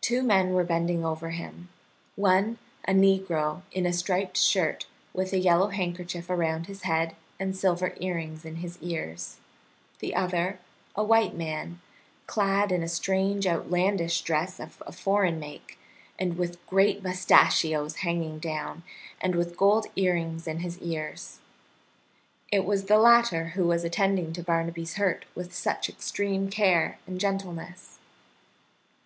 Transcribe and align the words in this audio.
Two 0.00 0.22
men 0.22 0.54
were 0.54 0.64
bending 0.64 1.04
over 1.04 1.28
him 1.28 1.68
one, 2.16 2.56
a 2.86 2.92
negro 2.92 3.60
in 3.70 3.84
a 3.84 3.92
striped 3.92 4.38
shirt, 4.38 4.86
with 5.12 5.34
a 5.34 5.38
yellow 5.38 5.66
handkerchief 5.66 6.30
around 6.30 6.68
his 6.68 6.84
head 6.84 7.14
and 7.38 7.54
silver 7.54 7.92
earrings 8.00 8.46
in 8.46 8.56
his 8.64 8.78
ears; 8.80 9.36
the 9.98 10.14
other, 10.14 10.58
a 10.96 11.04
white 11.04 11.36
man, 11.36 11.82
clad 12.26 12.72
in 12.72 12.82
a 12.82 12.88
strange 12.88 13.46
outlandish 13.46 14.22
dress 14.22 14.58
of 14.58 14.82
a 14.86 14.90
foreign 14.92 15.38
make, 15.38 15.78
and 16.18 16.38
with 16.38 16.66
great 16.66 17.02
mustachios 17.02 17.96
hanging 17.96 18.38
down, 18.38 18.82
and 19.20 19.34
with 19.34 19.54
gold 19.58 19.86
earrings 19.96 20.46
in 20.48 20.60
his 20.60 20.78
ears. 20.78 21.40
It 22.50 22.64
was 22.64 22.84
the 22.86 22.96
latter 22.96 23.48
who 23.48 23.66
was 23.66 23.84
attending 23.84 24.32
to 24.32 24.42
Barnaby's 24.42 24.94
hurt 24.94 25.26
with 25.34 25.54
such 25.54 25.90
extreme 25.90 26.48
care 26.48 26.98
and 27.06 27.20
gentleness. 27.20 27.98